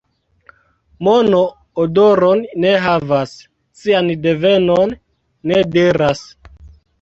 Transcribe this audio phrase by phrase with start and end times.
[1.07, 1.41] Mono
[1.83, 3.35] odoron ne havas,
[3.83, 4.97] sian devenon
[5.53, 6.27] ne diras.